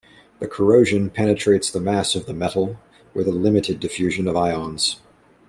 The 0.39 0.47
corrosion 0.47 1.11
penetrates 1.11 1.69
the 1.69 1.79
mass 1.79 2.15
of 2.15 2.25
the 2.25 2.33
metal, 2.33 2.79
with 3.13 3.27
a 3.27 3.31
limited 3.31 3.79
diffusion 3.79 4.27
of 4.27 4.35
ions. 4.35 4.99